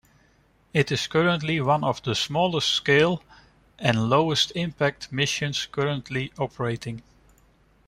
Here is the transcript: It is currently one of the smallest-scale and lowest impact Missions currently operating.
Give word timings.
It 0.73 0.91
is 0.91 1.05
currently 1.05 1.61
one 1.61 1.83
of 1.83 2.01
the 2.01 2.15
smallest-scale 2.15 3.21
and 3.77 4.09
lowest 4.09 4.51
impact 4.55 5.11
Missions 5.11 5.67
currently 5.71 6.33
operating. 6.39 7.03